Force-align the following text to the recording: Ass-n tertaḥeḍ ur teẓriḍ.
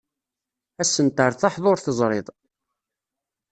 Ass-n 0.81 1.07
tertaḥeḍ 1.09 1.65
ur 1.71 1.77
teẓriḍ. 1.79 2.27